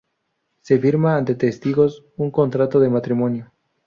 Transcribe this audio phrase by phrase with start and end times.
[0.63, 3.51] Se firma ante testigos un contrato de matrimonio.